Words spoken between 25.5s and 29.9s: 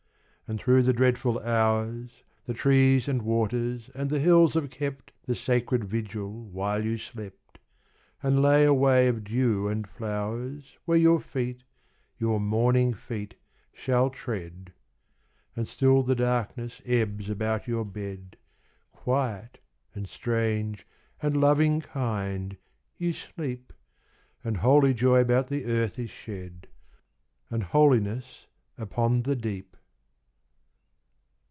earth is shed; And holiness upon the deep.